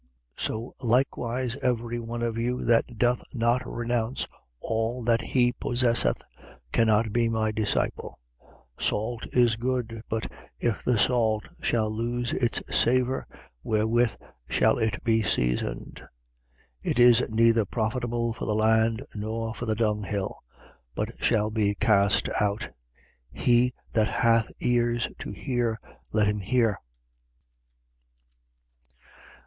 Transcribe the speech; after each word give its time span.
14:33. 0.35 0.43
So 0.47 0.75
likewise 0.79 1.55
every 1.57 1.99
one 1.99 2.23
of 2.23 2.35
you 2.35 2.63
that 2.63 2.97
doth 2.97 3.23
not 3.35 3.61
renounce 3.67 4.25
all 4.59 5.03
that 5.03 5.21
he 5.21 5.53
possesseth 5.53 6.23
cannot 6.71 7.13
be 7.13 7.29
my 7.29 7.51
disciple. 7.51 8.19
14:34. 8.79 8.83
Salt 8.83 9.27
is 9.33 9.55
good. 9.57 10.01
But 10.09 10.25
if 10.57 10.83
the 10.83 10.97
salt 10.97 11.47
shall 11.61 11.91
lose 11.91 12.33
its 12.33 12.63
savour, 12.75 13.27
wherewith 13.61 14.15
shall 14.49 14.79
it 14.79 15.03
be 15.03 15.21
seasoned? 15.21 15.99
14:35. 16.83 16.89
It 16.89 16.99
is 16.99 17.29
neither 17.29 17.65
profitable 17.65 18.33
for 18.33 18.45
the 18.45 18.55
land 18.55 19.05
nor 19.13 19.53
for 19.53 19.67
the 19.67 19.75
dunghill: 19.75 20.41
but 20.95 21.11
shall 21.23 21.51
be 21.51 21.75
cast 21.75 22.27
out. 22.39 22.71
He 23.31 23.75
that 23.91 24.07
hath 24.09 24.51
ears 24.59 25.09
to 25.19 25.29
hear, 25.29 25.79
let 26.11 26.25
him 26.25 26.39
hear. 26.39 26.79